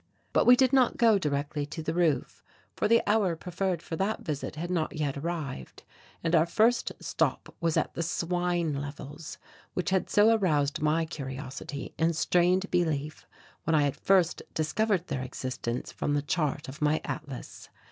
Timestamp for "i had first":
13.75-14.41